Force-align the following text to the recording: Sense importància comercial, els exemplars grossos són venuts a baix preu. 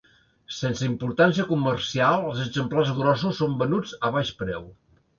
Sense 0.59 0.87
importància 0.91 1.45
comercial, 1.51 2.25
els 2.31 2.41
exemplars 2.47 2.97
grossos 3.03 3.41
són 3.45 3.57
venuts 3.65 3.97
a 4.11 4.15
baix 4.21 4.37
preu. 4.45 4.71